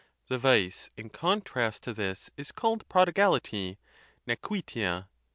The 0.29 0.39
vice 0.39 0.89
in 0.97 1.11
contrast 1.11 1.83
to 1.83 1.93
this 1.93 2.31
is 2.35 2.51
called 2.51 2.89
prodigality 2.89 3.77
(nequitia). 4.27 5.07